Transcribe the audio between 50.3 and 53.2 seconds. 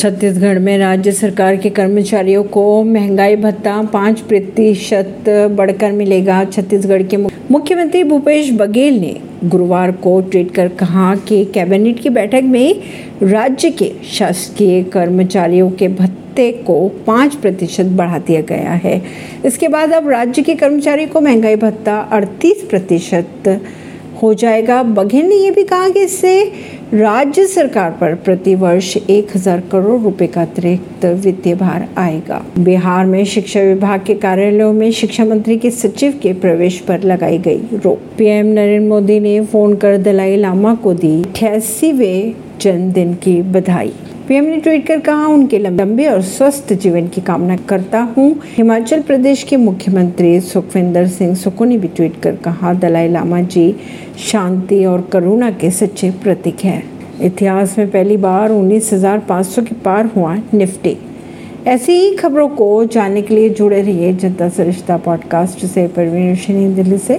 सुखविंदर सिंह सुक्खू ने भी ट्वीट कर कहा दलाई